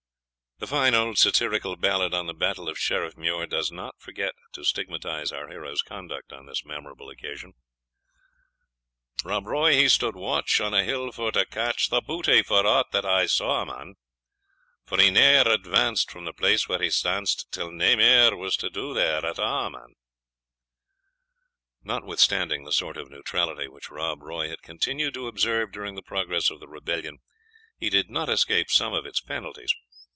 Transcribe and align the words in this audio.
The 0.63 0.67
fine 0.67 0.93
old 0.93 1.17
satirical 1.17 1.75
ballad 1.75 2.13
on 2.13 2.27
the 2.27 2.35
battle 2.35 2.69
of 2.69 2.77
Sheriffmuir 2.77 3.47
does 3.47 3.71
not 3.71 3.99
forget 3.99 4.35
to 4.51 4.63
stigmatise 4.63 5.31
our 5.31 5.47
hero's 5.47 5.81
conduct 5.81 6.31
on 6.31 6.45
this 6.45 6.63
memorable 6.63 7.09
occasion 7.09 7.53
Rob 9.25 9.47
Roy 9.47 9.73
he 9.73 9.89
stood 9.89 10.15
watch 10.15 10.61
On 10.61 10.71
a 10.71 10.83
hill 10.83 11.11
for 11.11 11.31
to 11.31 11.47
catch 11.47 11.89
The 11.89 11.99
booty 11.99 12.43
for 12.43 12.63
aught 12.63 12.91
that 12.91 13.07
I 13.07 13.25
saw, 13.25 13.65
man; 13.65 13.95
For 14.85 14.99
he 15.01 15.09
ne'er 15.09 15.47
advanced 15.47 16.11
From 16.11 16.25
the 16.25 16.31
place 16.33 16.69
where 16.69 16.77
he 16.79 16.89
stanced, 16.91 17.49
Till 17.51 17.71
nae 17.71 17.95
mair 17.95 18.35
was 18.37 18.55
to 18.57 18.69
do 18.69 18.93
there 18.93 19.25
at 19.25 19.39
a', 19.39 19.69
man. 19.71 19.95
Notwithstanding 21.83 22.65
the 22.65 22.71
sort 22.71 22.97
of 22.97 23.09
neutrality 23.09 23.67
which 23.67 23.89
Rob 23.89 24.21
Roy 24.21 24.49
had 24.49 24.61
continued 24.61 25.15
to 25.15 25.25
observe 25.27 25.71
during 25.71 25.95
the 25.95 26.03
progress 26.03 26.51
of 26.51 26.59
the 26.59 26.67
Rebellion, 26.67 27.17
he 27.79 27.89
did 27.89 28.11
not 28.11 28.29
escape 28.29 28.69
some 28.69 28.93
of 28.93 29.07
its 29.07 29.21
penalties. 29.21 29.73